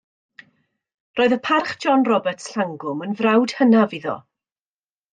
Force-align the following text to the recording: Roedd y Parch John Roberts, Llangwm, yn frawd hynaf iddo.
Roedd 1.19 1.35
y 1.37 1.39
Parch 1.49 1.75
John 1.85 2.07
Roberts, 2.13 2.49
Llangwm, 2.57 3.07
yn 3.09 3.17
frawd 3.23 3.57
hynaf 3.61 3.99
iddo. 4.03 4.21